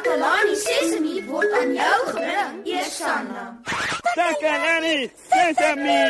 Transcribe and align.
Takalani 0.00 0.56
Sesemi 0.56 1.14
word 1.28 1.52
aan 1.52 1.74
jou 1.76 1.96
gebring, 2.08 2.60
Eersanna. 2.64 3.42
Takalani 4.16 5.10
Sesemi. 5.28 6.00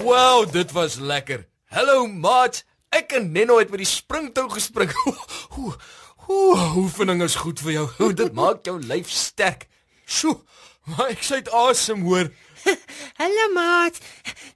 Wow, 0.00 0.52
dit 0.52 0.72
was 0.72 0.96
lekker. 0.96 1.44
Hallo 1.68 2.06
maat. 2.06 2.64
Ek 2.88 3.12
en 3.12 3.32
Nenno 3.32 3.58
het 3.60 3.68
met 3.68 3.84
die 3.84 3.92
springtou 3.92 4.48
gespring. 4.48 4.88
Oefening 6.80 7.20
is 7.28 7.36
goed 7.36 7.60
vir 7.60 7.72
jou. 7.72 7.90
Hoe 7.98 8.14
dit 8.16 8.32
maak 8.32 8.64
jou 8.64 8.80
lyf 8.80 9.12
sterk. 9.12 9.68
Sjoe, 10.10 10.40
maar 10.90 11.12
ek 11.14 11.22
sê 11.22 11.38
dit 11.38 11.50
asem 11.54 12.02
hoor. 12.02 12.32
Hallo 13.20 13.44
maat. 13.54 14.00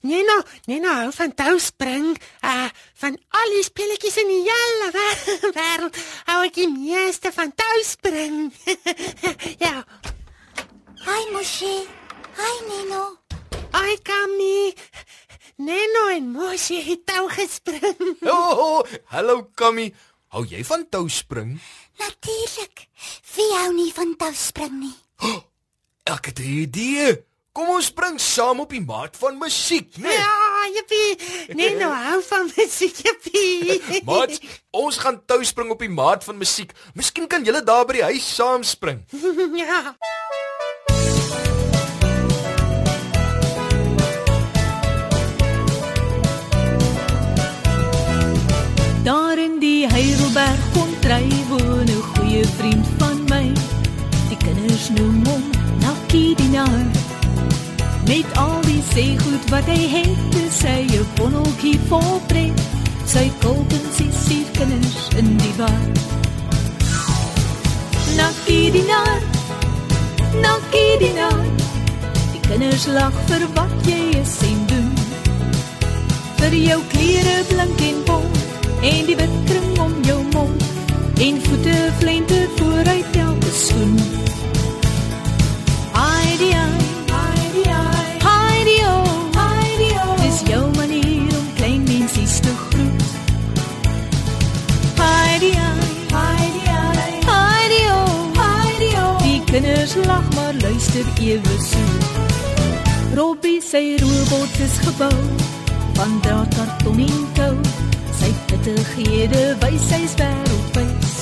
Nena, 0.04 0.40
Nena 0.68 0.94
hou 1.02 1.12
van 1.14 1.34
touspring. 1.38 2.10
Uh 2.44 2.68
van 3.04 3.18
al 3.38 3.52
die 3.52 3.64
speletjies 3.66 4.16
in 4.22 4.30
die 4.32 4.42
hele 4.48 4.88
wêreld 5.56 5.98
hou 6.30 6.38
ek 6.46 6.56
die 6.56 6.70
meeste 6.72 7.30
van 7.36 7.52
touspring. 7.54 8.48
ja. 9.64 9.84
Hi 11.04 11.22
Moshi. 11.32 11.76
Hi 12.40 12.54
Nino. 12.68 13.04
Ai 13.76 13.96
Kami. 14.02 14.72
Neno 15.62 16.08
en 16.16 16.32
Moshi 16.34 16.80
het 16.82 17.06
tou 17.06 17.28
gespring. 17.30 18.16
Oh, 18.26 18.58
oh, 18.58 18.94
hallo 19.14 19.44
Kammy. 19.54 19.92
Hou 20.34 20.42
jy 20.50 20.64
van 20.66 20.88
touspring? 20.90 21.58
Natuurlik. 22.00 22.88
Wie 23.36 23.50
hou 23.54 23.70
nie 23.76 23.92
van 23.94 24.16
touspring 24.18 24.80
nie? 24.82 24.96
Ek 26.04 26.24
het 26.26 26.38
'n 26.38 26.42
idee. 26.42 27.24
Kom 27.52 27.68
ons 27.68 27.86
spring 27.86 28.20
saam 28.20 28.60
op 28.60 28.70
die 28.70 28.84
maat 28.84 29.16
van 29.16 29.38
musiek, 29.38 29.96
né? 29.96 30.02
Nee? 30.02 30.12
Ja, 30.12 30.68
jippie. 30.74 31.54
Neno 31.54 31.88
hou 32.04 32.22
van 32.22 32.50
musiek, 32.56 32.96
jippie. 32.96 33.82
Maat, 34.04 34.40
ons 34.70 34.96
gaan 34.96 35.24
touspring 35.26 35.70
op 35.70 35.78
die 35.78 35.88
maat 35.88 36.24
van 36.24 36.36
musiek. 36.36 36.72
Miskien 36.94 37.26
kan 37.26 37.44
julle 37.44 37.62
daar 37.62 37.86
by 37.86 37.92
die 37.92 38.02
huis 38.02 38.34
saam 38.34 38.62
spring. 38.62 39.04
ja. 39.62 39.96
Daar 49.04 49.38
in 49.38 49.58
die 49.58 49.86
Heidelberg 49.88 50.72
kon 50.72 50.98
dry 51.00 51.28
woon 51.48 51.88
'n 51.88 52.02
goeie 52.12 52.46
vriend 52.46 52.86
van 52.98 53.24
my. 53.24 53.52
Die 54.28 54.36
kinders 54.36 54.88
noem 54.88 55.26
hom 55.26 55.53
Nakkie 56.14 56.34
die 56.36 56.48
Nar. 56.48 56.84
Met 58.06 58.36
al 58.38 58.60
die 58.62 58.82
seegoed 58.92 59.48
wat 59.50 59.66
hy 59.66 59.86
het, 59.90 60.34
is 60.38 60.60
hy 60.62 60.86
'n 60.86 61.06
bonneltjie 61.18 61.78
vol 61.88 62.20
pret. 62.30 62.60
Sy 63.04 63.32
kolkens 63.42 63.98
is 63.98 64.18
sief 64.26 64.50
kinders 64.54 65.08
in 65.18 65.36
die 65.36 65.54
bar. 65.58 65.82
Nakkie 68.14 68.70
die 68.76 68.84
Nar. 68.86 69.18
Nakkie 70.44 70.98
die 71.02 71.14
Nar. 71.18 71.42
Die 72.32 72.42
kinders 72.46 72.86
lag 72.86 73.14
vir 73.26 73.42
wat 73.58 73.74
jy 73.82 74.14
is 74.22 74.36
en 74.50 74.60
doen. 74.70 74.92
Vir 76.38 76.54
jou 76.54 76.80
klere 76.92 77.36
blink 77.48 77.80
en 77.90 77.98
bont 78.04 78.36
en 78.82 79.02
die 79.06 79.16
wit 79.16 79.34
kring 79.50 79.78
om 79.78 79.94
jou 80.02 80.22
mond 80.32 80.62
en 81.18 81.42
voete 81.42 81.76
flenter 81.98 82.46
vooruit 82.56 83.16
elke 83.16 83.50
skoen. 83.50 84.23
Lag 100.06 100.34
maar 100.34 100.54
luister 100.60 101.06
ewe 101.20 101.56
soet. 101.70 102.04
Robbie 103.14 103.60
sy 103.62 103.96
robot 104.00 104.58
is 104.58 104.76
gebou 104.82 105.18
van 105.94 106.20
draadkarton 106.20 106.98
en 106.98 107.26
tou 107.38 107.56
sy 108.18 108.30
pittighede 108.48 109.42
wys 109.62 109.86
sy 109.90 110.00
wêreldwys. 110.18 111.14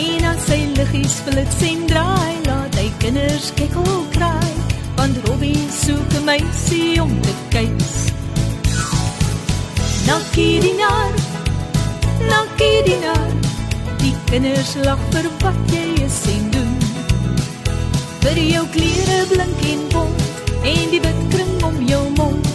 En 0.00 0.26
as 0.30 0.46
sy 0.46 0.58
liggies 0.76 1.16
flits 1.26 1.62
en 1.66 1.86
draai, 1.90 2.34
laat 2.46 2.78
hy 2.78 2.88
kinders 3.02 3.50
kekkel 3.58 4.04
kraai, 4.14 4.54
want 4.98 5.18
Robbie 5.26 5.66
soek 5.82 6.14
'n 6.20 6.24
meisie 6.24 7.02
om 7.02 7.14
te 7.26 7.34
kuis. 7.54 7.94
Nakkie 10.06 10.60
die 10.66 10.76
nar, 10.78 11.12
nakkie 12.32 12.78
die 12.88 13.00
nar, 13.06 13.30
die 14.02 14.14
kinders 14.30 14.74
lag 14.86 15.02
vir 15.10 15.30
wat 15.42 15.60
jy 15.74 15.86
is. 16.06 16.29
Vir 18.20 18.38
jou 18.44 18.64
klere 18.74 19.18
blink 19.30 19.62
en 19.64 19.84
bont, 19.92 20.24
en 20.62 20.90
die 20.92 21.00
wit 21.00 21.20
kring 21.32 21.62
om 21.64 21.78
jou 21.88 22.02
mond, 22.18 22.48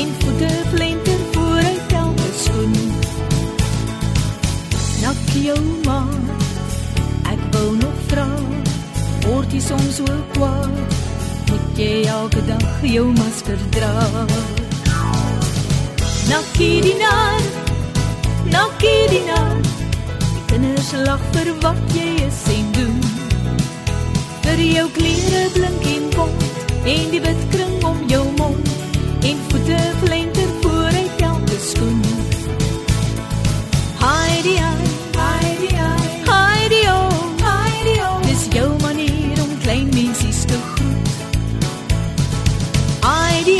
en 0.00 0.14
voete 0.22 0.48
flenter 0.70 1.20
vooruit 1.34 1.92
elke 1.98 2.28
skoen. 2.40 2.78
Nakkie 5.02 5.44
jou 5.50 5.58
maat, 5.84 6.48
ek 7.34 7.44
wou 7.52 7.74
nog 7.82 8.00
vra, 8.08 8.26
word 9.26 9.52
jy 9.52 9.60
soms 9.68 10.00
so 10.00 10.18
kwaad, 10.32 10.96
moet 11.50 11.84
jy 11.84 11.92
elke 12.16 12.46
dag 12.48 12.88
jou 12.94 13.06
masker 13.20 13.68
dra. 13.76 13.94
Nakkie 16.32 16.76
die 16.88 16.98
nar, 17.04 17.48
nakkie 18.48 19.00
die 19.12 19.24
nar, 19.28 19.56
kinders 20.48 20.94
lag 21.04 21.32
vir 21.36 21.58
wat 21.60 21.98
jy 22.00 22.14
is 22.30 22.46
en. 22.56 22.71
Vir 24.52 24.60
jou 24.68 24.88
klere 24.92 25.46
blink 25.54 25.84
en 25.88 26.02
bont, 26.12 26.42
en 26.84 27.06
die 27.08 27.20
wit 27.24 27.44
kring 27.54 27.84
om 27.88 28.00
jou 28.10 28.20
mond, 28.36 28.66
en 29.24 29.38
voete 29.48 29.78
flenter 30.02 30.50
vooruit 30.60 31.22
elke 31.24 31.56
skoen. 31.64 32.02
Heidi, 34.02 34.58
Heidi, 35.16 35.70
Heidi, 36.28 36.80
oh, 36.92 37.16
Heidi, 37.46 37.94
oh. 38.04 38.18
Dis 38.26 38.44
jou 38.52 38.68
manier 38.82 39.40
om 39.40 39.54
klein 39.64 39.88
mensies 39.94 40.42
te 40.44 40.60
groet. 40.74 41.08
Heidi, 43.06 43.56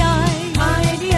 Heidi, 0.60 1.14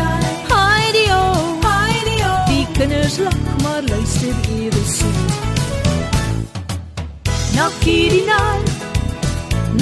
Heidi, 0.52 1.04
oh, 1.18 1.66
Heidi, 1.66 2.16
oh. 2.28 2.46
Die 2.52 2.66
kinders 2.78 3.18
lag 3.26 3.42
maar 3.66 3.82
luister 3.90 4.38
ewe 4.54 4.86
soet. 4.86 5.42
Nakkie 7.58 8.08
die 8.10 8.24
nar, 8.30 8.62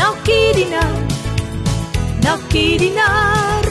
nakkie 0.03 0.51
die 0.57 0.69
nar, 0.71 0.95
nakkie 2.27 2.79
die 2.81 2.93
nar. 2.95 3.69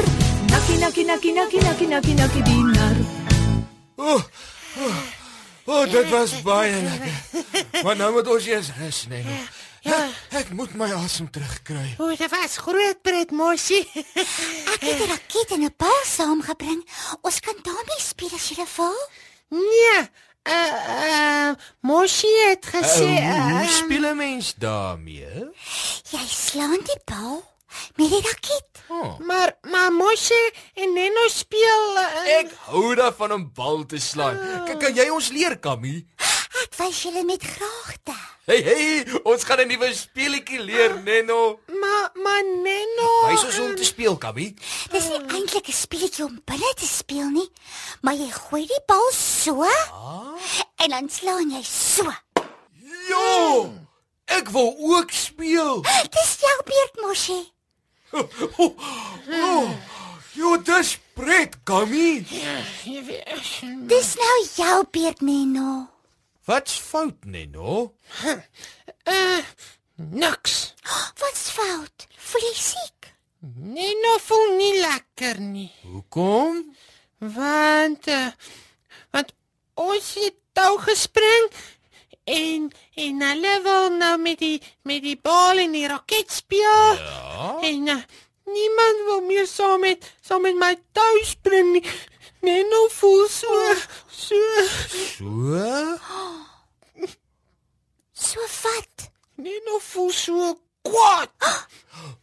Nakkie, 0.51 0.77
nakkie, 0.79 1.05
nakkie, 1.07 1.33
nakkie, 1.35 1.61
nakkie, 1.63 1.87
nakkie, 1.91 2.15
nakkie 2.15 2.43
die 2.47 2.61
nar. 2.71 2.99
O, 3.99 4.13
oh, 4.15 4.21
oh, 4.83 5.01
oh, 5.65 5.83
dit 5.91 6.07
was 6.11 6.35
baie 6.45 6.77
lekker. 6.85 7.83
Maar 7.83 7.99
nou 7.99 8.11
moet 8.15 8.31
ons 8.31 8.47
eers 8.47 8.71
rus, 8.79 9.01
nee. 9.11 9.25
Ja. 9.81 9.97
Ek, 9.97 10.15
ek 10.43 10.49
moet 10.55 10.75
my 10.79 10.91
asem 11.01 11.27
terugkry. 11.33 11.95
O, 11.99 12.11
dit 12.15 12.31
was 12.31 12.59
groot 12.63 13.01
pret 13.03 13.33
mosie. 13.35 13.83
Ek 13.91 14.83
het 14.85 15.01
'n 15.01 15.11
raket 15.11 15.55
en 15.57 15.65
'n 15.67 15.75
pyl 15.75 16.01
saamgebring. 16.05 16.81
Ons 17.21 17.39
kan 17.39 17.57
daarmee 17.65 18.01
speel 18.01 18.33
as 18.33 18.49
jy 18.49 18.65
wil. 18.77 18.99
nee, 19.51 20.07
uh 20.50 20.74
uh 21.06 21.52
mosie 21.81 22.38
het 22.50 22.66
gesê 22.66 23.09
Uh, 23.22 23.44
hoe 23.52 23.63
uh, 23.63 23.69
speel 23.69 24.06
'n 24.12 24.18
mens 24.18 24.53
daarmee? 24.57 25.50
Jy 26.12 26.25
slaan 26.28 26.81
die 26.84 27.02
bal 27.06 27.43
met 27.96 28.09
die 28.09 28.22
raket. 28.22 28.67
Oh. 28.91 29.20
maar 29.20 29.53
maar 29.61 29.91
mosie 29.93 30.52
en 30.73 30.93
Neno 30.93 31.28
speel 31.28 31.96
uh, 31.97 32.40
Ek 32.40 32.52
hou 32.67 32.96
daarvan 32.96 33.32
om 33.32 33.52
bal 33.53 33.85
te 33.85 33.99
slaan. 33.99 34.35
K 34.66 34.79
kan 34.79 34.96
jy 34.96 35.08
ons 35.09 35.29
leer, 35.32 35.59
Kammy? 35.59 36.05
Wys 36.78 37.02
julle 37.03 37.23
met 37.25 37.43
graagte. 37.43 38.13
Hey 38.46 38.61
hey, 38.66 39.05
ons 39.23 39.43
gaan 39.43 39.59
'n 39.61 39.67
nuwe 39.67 39.93
speletjie 39.93 40.59
leer, 40.59 40.96
Nenno. 41.03 41.59
maar 41.67 42.09
maar 42.13 42.43
Neno 42.43 43.09
Wys 43.28 43.43
ons 43.43 43.58
hoe 43.58 43.67
om 43.69 43.75
te 43.75 43.84
speel, 43.84 44.17
Kammy. 44.17 44.53
Dis 44.91 45.08
nie 45.09 45.19
eintlik 45.37 45.67
'n 45.67 45.72
speletjie 45.73 46.25
om 46.25 46.41
binne 46.46 46.73
te 46.75 46.85
speel 46.85 47.29
nie, 47.29 47.49
maar 48.02 48.13
jy 48.16 48.31
gooi 48.31 48.66
die 48.66 48.81
bal 48.87 49.11
so 49.11 49.63
Ah. 49.63 50.35
en 50.78 50.90
dan 50.90 51.09
slaan 51.09 51.49
jy 51.52 51.63
so. 51.63 52.11
Jo! 53.09 53.73
Ek 54.25 54.49
wil 54.49 54.75
ook 54.79 55.11
speel. 55.11 55.81
Dis 56.09 56.37
jou 56.40 56.61
beurt, 56.66 57.02
Moshi. 57.02 57.52
Oh, 58.11 58.78
oh, 59.43 59.69
jo, 60.34 60.58
dis 60.61 60.97
pret, 61.13 61.55
Kammy. 61.63 62.25
Dis 63.87 64.16
nou 64.16 64.37
jou 64.55 64.84
beurt, 64.91 65.22
Neno. 65.22 65.87
Wat's 66.47 66.78
fout, 66.78 67.26
Nenno? 67.26 67.93
uh 69.05 69.41
niks. 69.96 70.73
Wat's 71.22 71.49
fout? 71.53 72.08
Voel 72.17 72.46
jy 72.47 72.55
siek? 72.58 73.11
Neno 73.41 74.16
voel 74.22 74.55
nie 74.58 74.73
lekker 74.82 75.40
nie. 75.41 75.70
Hoekom? 75.85 76.64
Want 77.35 78.08
uh, 78.09 78.32
want 79.14 79.34
ons 79.78 80.09
het 80.22 80.38
tou 80.58 80.79
gespring 80.82 81.52
en 82.26 82.67
en 83.05 83.23
hulle 83.28 83.53
wil 83.66 83.87
nou 83.97 84.16
met 84.22 84.41
die 84.41 84.58
met 84.85 85.02
die 85.05 85.17
bal 85.17 85.61
en 85.61 85.78
die 85.78 85.87
raket 85.90 86.34
speel. 86.34 86.97
Ja. 86.97 87.53
En 87.70 87.87
uh, 87.96 88.02
niemand 88.46 88.97
wil 89.05 89.22
meer 89.22 89.47
saam 89.47 89.79
met 89.79 90.11
saam 90.22 90.41
met 90.41 90.55
my 90.55 90.76
tou 90.91 91.23
spring 91.23 91.72
nie. 91.72 91.85
Neno 92.41 92.88
voel 92.88 93.28
so 93.28 93.73
so 94.09 94.35
So? 95.17 95.26
So 98.14 98.40
wat? 98.64 99.09
Neno 99.35 99.79
voel 99.79 100.11
so 100.11 100.59
kwaad. 100.82 101.29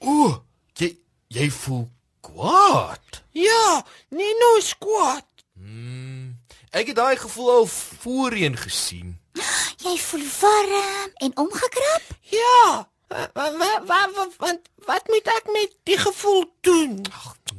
O, 0.00 0.42
jy 0.80 0.94
jy 1.28 1.50
voel 1.52 1.88
kwaad. 2.24 3.22
Ja, 3.36 3.84
Neno 4.08 4.54
is 4.56 4.72
kwaad. 4.78 5.26
Hmm. 5.54 6.38
Ek 6.72 6.86
het 6.92 6.96
daai 6.96 7.16
gevoel 7.16 7.50
al 7.50 7.66
voorheen 7.66 8.56
gesien. 8.56 9.18
Jy 9.84 9.96
voel 9.98 10.24
warm 10.40 11.10
en 11.14 11.36
omgekrap? 11.36 12.02
Ja. 12.20 12.89
Wat 13.10 13.30
wat 13.34 13.82
wat 13.86 14.34
wat 14.38 14.58
wat 14.86 15.08
moet 15.10 15.26
ek 15.36 15.48
met 15.52 15.72
die 15.82 15.98
gevoel 15.98 16.44
doen? 16.62 17.00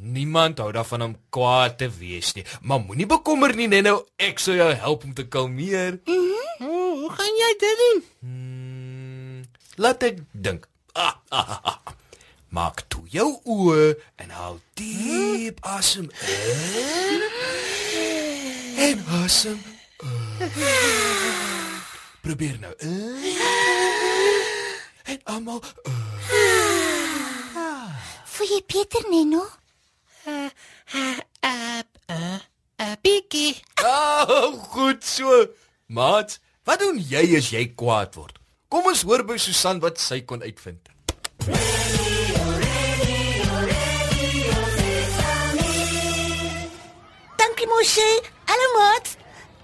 Niemand 0.00 0.58
hou 0.58 0.70
daarvan 0.72 1.02
om 1.02 1.16
kwaad 1.30 1.76
te 1.78 1.88
wees 1.98 2.32
nie. 2.34 2.44
Maar 2.60 2.80
moenie 2.80 3.06
bekommer 3.06 3.54
nie, 3.54 3.68
Neno. 3.68 4.06
Ek 4.16 4.40
sal 4.40 4.56
jou 4.58 4.70
help 4.72 5.04
om 5.04 5.12
te 5.14 5.26
kalmeer. 5.28 6.00
Oh, 6.08 6.64
hoe 6.64 7.10
gaan 7.12 7.40
jy 7.42 7.50
dit 7.60 7.82
doen? 7.82 8.00
Hmm, 8.24 9.42
laat 9.76 10.08
ek 10.08 10.24
dink. 10.32 10.66
Ah, 10.92 11.14
ah, 11.28 11.58
ah, 11.58 11.74
ah. 11.74 11.94
Maak 12.52 12.84
toe 12.92 13.04
jou 13.08 13.28
oë 13.44 13.92
en 14.24 14.32
haal 14.32 14.58
diep 14.76 15.60
asem 15.76 16.08
in. 16.28 17.28
En 18.88 19.04
asem. 19.22 19.60
uit. 20.40 20.52
Probeer 22.20 22.58
nou 22.60 22.74
in. 22.78 23.71
En 25.04 25.20
almal 25.24 25.60
Voel 28.32 28.48
jy 28.48 28.62
beter, 28.66 29.04
Neno? 29.10 29.42
Uh 30.26 30.48
uh 30.94 31.18
uh 31.44 31.82
uh 32.78 32.94
Biggie. 33.02 33.56
Oh, 33.84 34.52
goed 34.72 35.04
so. 35.04 35.46
Maat, 35.86 36.38
wat 36.64 36.78
doen 36.80 36.98
jy 36.98 37.36
as 37.36 37.50
jy 37.52 37.66
kwaad 37.78 38.14
word? 38.18 38.38
Kom 38.72 38.86
ons 38.88 39.02
hoor 39.04 39.24
by 39.28 39.36
Susan 39.36 39.80
wat 39.84 40.00
sy 40.00 40.22
kon 40.24 40.42
uitvind. 40.42 40.88
Dankie 47.36 47.68
Moshe. 47.68 48.08
Hallo 48.48 48.68
maat. 48.78 49.16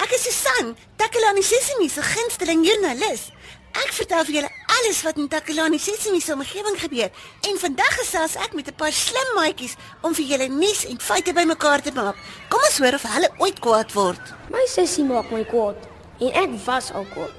Ek 0.03 0.13
is 0.15 0.23
Susan, 0.29 0.75
Takalani 1.01 1.43
Sesimi 1.43 1.89
se 1.91 2.03
gunsteling 2.05 2.63
joernalis. 2.67 3.31
Ek 3.79 3.93
vertel 3.95 4.25
vir 4.27 4.35
julle 4.35 4.49
alles 4.75 5.01
wat 5.07 5.19
in 5.23 5.29
Takalani 5.31 5.79
Sesimi 5.79 6.19
se 6.21 6.33
omgewing 6.35 6.79
gebeur 6.81 7.13
en 7.47 7.59
vandag 7.63 7.93
gesels 8.01 8.35
ek 8.45 8.55
met 8.59 8.67
'n 8.67 8.75
paar 8.75 8.93
slim 8.93 9.29
maatjies 9.37 9.77
om 10.03 10.15
vir 10.19 10.27
julle 10.31 10.49
nuus 10.49 10.81
en 10.91 10.99
feite 10.99 11.33
bymekaar 11.33 11.83
te 11.83 11.93
maak. 11.93 12.17
Kom 12.51 12.61
ons 12.69 12.79
hoor 12.79 12.95
of 12.95 13.05
hulle 13.15 13.31
ooit 13.39 13.59
kwaad 13.61 13.93
word. 13.93 14.25
My 14.51 14.65
sussie 14.67 15.05
maak 15.05 15.31
my 15.31 15.45
kwaad 15.45 15.77
en 16.19 16.31
ek 16.43 16.51
was 16.67 16.91
al 16.93 17.07
kwaad. 17.15 17.39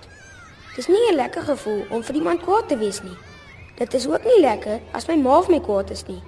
Dis 0.75 0.87
nie 0.87 1.11
'n 1.11 1.15
lekker 1.15 1.43
gevoel 1.43 1.85
om 1.89 2.03
vir 2.03 2.15
iemand 2.15 2.41
kwaad 2.41 2.67
te 2.67 2.77
wees 2.77 3.01
nie. 3.01 3.17
Dit 3.77 3.93
is 3.93 4.07
ook 4.07 4.23
nie 4.23 4.39
lekker 4.39 4.79
as 4.93 5.07
my 5.07 5.15
ma 5.15 5.41
vir 5.41 5.51
my 5.51 5.59
kwaad 5.59 5.91
is 5.91 6.07
nie. 6.07 6.23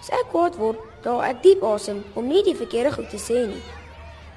As 0.00 0.08
ek 0.10 0.30
kwaad 0.30 0.56
word, 0.56 0.78
dra 1.02 1.28
ek 1.30 1.42
diep 1.42 1.62
asem 1.62 2.04
om 2.14 2.28
nie 2.28 2.42
die 2.42 2.56
verkeerde 2.56 2.92
goed 2.92 3.10
te 3.10 3.18
sê 3.18 3.46
nie. 3.46 3.62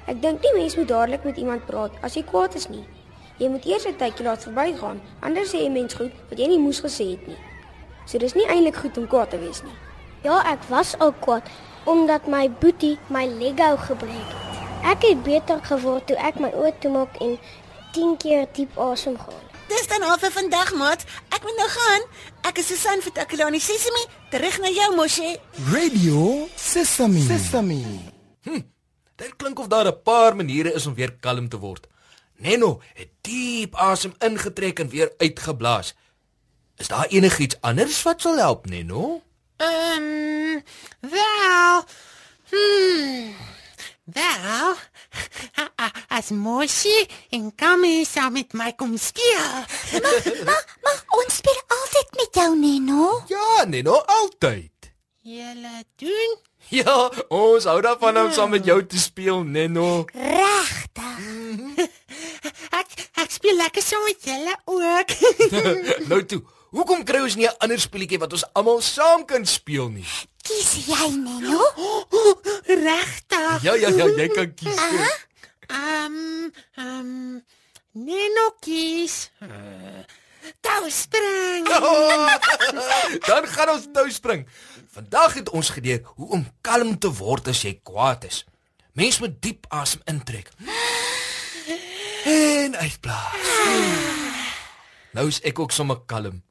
Ek 0.06 0.22
dink 0.22 0.42
nie 0.42 0.54
mens 0.54 0.76
moet 0.76 0.88
dadelik 0.88 1.24
met 1.24 1.36
iemand 1.36 1.66
praat 1.66 1.92
as 2.02 2.14
jy 2.14 2.22
kwaad 2.22 2.54
is 2.54 2.68
nie. 2.68 2.84
Jy 3.42 3.48
moet 3.50 3.64
eers 3.66 3.86
'n 3.90 3.96
tydjie 3.98 4.24
laat 4.24 4.44
verbygaan, 4.46 5.00
anders 5.20 5.50
sê 5.50 5.66
'n 5.66 5.72
mens 5.72 5.94
goed 5.94 6.12
wat 6.28 6.38
jy 6.38 6.46
nie 6.46 6.58
moes 6.58 6.80
gesê 6.80 7.06
het 7.10 7.26
nie. 7.26 7.40
So 8.06 8.18
dis 8.18 8.34
nie 8.34 8.46
eintlik 8.46 8.76
goed 8.76 8.98
om 8.98 9.06
kwaad 9.06 9.30
te 9.30 9.38
wees 9.38 9.62
nie. 9.62 9.74
Ja, 10.22 10.42
ek 10.52 10.62
was 10.68 10.94
ook 11.00 11.20
kwaad 11.20 11.42
omdat 11.84 12.26
my 12.26 12.50
boetie 12.50 12.98
my 13.08 13.26
Lego 13.26 13.76
gebreek 13.76 14.30
het. 14.30 14.52
Ek 14.82 15.02
het 15.02 15.22
beter 15.22 15.58
geword 15.64 16.06
toe 16.06 16.16
ek 16.16 16.38
my 16.38 16.50
oë 16.54 16.78
toemaak 16.78 17.16
en 17.20 17.38
10 17.92 18.16
keer 18.16 18.46
diep 18.52 18.78
asem 18.78 19.16
gehaal. 19.18 19.46
Dis 19.68 19.86
dan 19.86 20.02
al 20.02 20.18
vir 20.18 20.30
vandag 20.30 20.74
maat. 20.74 21.04
Ek 21.28 21.42
moet 21.42 21.56
nou 21.56 21.68
gaan. 21.68 22.02
Ek 22.42 22.58
is 22.58 22.66
Susan 22.66 23.00
vir 23.00 23.12
Takalani 23.12 23.60
Sesimi. 23.60 24.04
Terug 24.30 24.58
na 24.60 24.68
jou 24.68 24.94
Moshe. 24.96 25.38
Radio 25.72 26.48
Sesame. 26.56 27.20
Sesame. 27.20 27.82
Dit 29.22 29.36
klink 29.36 29.58
of 29.58 29.66
daar 29.66 29.86
'n 29.86 30.02
paar 30.02 30.36
maniere 30.36 30.74
is 30.74 30.86
om 30.86 30.94
weer 30.94 31.12
kalm 31.20 31.48
te 31.48 31.58
word. 31.58 31.86
Neno 32.42 32.80
het 32.94 33.08
diep 33.20 33.74
asem 33.74 34.14
ingetrek 34.18 34.78
en 34.78 34.88
weer 34.88 35.12
uitgeblaas. 35.18 35.94
Is 36.76 36.88
daar 36.88 37.06
enigiets 37.06 37.60
anders 37.60 38.02
wat 38.02 38.20
sal 38.20 38.36
help, 38.36 38.66
Neno? 38.66 39.22
Ehm 39.56 40.02
um, 40.02 40.62
wel. 41.00 41.84
Hmm. 42.50 43.34
Wel. 44.04 44.74
As 46.16 46.30
Moshi 46.30 47.06
en 47.30 47.54
Kami 47.54 48.04
saam 48.04 48.32
met 48.32 48.52
my 48.52 48.72
kom 48.72 48.96
speel. 48.98 49.50
Maar 50.44 50.64
maar 50.82 51.02
ons 51.08 51.36
speel 51.36 51.62
altyd 51.68 52.08
met 52.16 52.28
jou, 52.30 52.58
Neno. 52.58 53.22
Ja, 53.26 53.64
Neno, 53.64 53.92
altyd. 53.92 54.70
Julle 55.20 55.84
doen 55.96 56.38
Ja, 56.68 57.10
ons 57.28 57.64
hou 57.64 57.80
daarvan 57.80 58.18
om 58.18 58.32
saam 58.32 58.50
met 58.50 58.64
jou 58.64 58.86
te 58.86 58.98
speel, 58.98 59.42
Neno. 59.42 60.04
Regtig. 60.12 61.61
Speel 63.42 63.56
lekker 63.58 63.82
saam 63.82 64.02
met 64.06 64.22
julle 64.22 64.54
ook. 64.64 65.08
nou 66.10 66.20
toe, 66.24 66.42
hoekom 66.70 67.02
kry 67.04 67.22
ons 67.26 67.34
nie 67.34 67.48
'n 67.48 67.58
ander 67.58 67.80
speletjie 67.80 68.18
wat 68.22 68.32
ons 68.32 68.44
almal 68.54 68.80
saam 68.80 69.24
kan 69.26 69.46
speel 69.46 69.88
nie? 69.90 70.06
Kies 70.46 70.86
jy, 70.86 71.08
Neno? 71.10 71.58
Regtig. 72.86 73.62
Ja, 73.66 73.74
ja, 73.74 73.90
ja, 73.90 74.06
jy 74.06 74.28
kan 74.28 74.54
kies. 74.54 74.78
Ehm 75.72 76.52
ehm 76.78 77.42
Neno 77.92 78.46
kies. 78.60 79.30
Uh, 79.42 80.06
Tou 80.60 80.90
spring. 80.90 81.66
Oh, 81.68 82.30
Dan 83.28 83.46
gaan 83.46 83.68
ons 83.74 83.86
nou 83.92 84.10
spring. 84.10 84.46
Vandag 84.92 85.34
het 85.34 85.50
ons 85.50 85.70
geleer 85.70 86.00
hoe 86.14 86.28
om 86.30 86.46
kalm 86.60 86.98
te 86.98 87.10
word 87.10 87.48
as 87.48 87.62
jy 87.62 87.80
kwaad 87.82 88.24
is. 88.24 88.44
Mens 88.92 89.18
moet 89.18 89.34
diep 89.42 89.66
asem 89.68 90.00
intrek. 90.04 90.50
En 92.62 92.76
uitblaas. 92.76 93.46
Nou 95.12 95.26
is 95.26 95.40
ek 95.40 95.58
ook 95.58 95.72
sommer 95.74 95.98
kalm. 96.06 96.42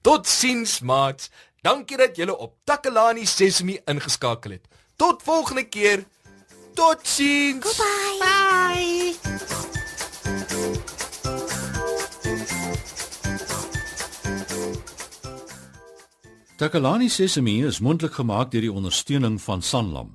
Totsiens, 0.00 0.78
maats. 0.80 1.30
Dankie 1.60 1.96
dat 1.98 2.16
julle 2.16 2.36
op 2.38 2.54
Takalani 2.64 3.26
Sesemi 3.26 3.80
ingeskakel 3.84 4.50
het. 4.50 4.68
Tot 4.96 5.22
volgende 5.22 5.64
keer. 5.68 6.04
Totsiens. 6.74 7.76
Bye. 7.76 8.18
Bye. 8.22 9.14
Takalani 16.56 17.08
Sesemi 17.08 17.64
is 17.66 17.80
mondelik 17.80 18.14
gemaak 18.14 18.50
deur 18.54 18.68
die 18.68 18.72
ondersteuning 18.72 19.42
van 19.42 19.62
Sanlam. 19.62 20.14